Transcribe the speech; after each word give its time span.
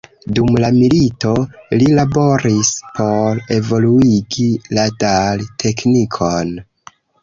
Dum 0.37 0.47
la 0.61 0.69
milito, 0.77 1.33
li 1.81 1.91
laboris 1.99 2.73
por 2.97 3.45
evoluigi 3.61 4.51
radar-teknikon. 4.75 6.57